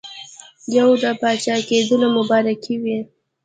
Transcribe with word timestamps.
یو 0.77 0.89
د 1.01 1.03
پاچاکېدلو 1.21 2.07
مبارکي 2.17 2.75
وي. 2.83 2.97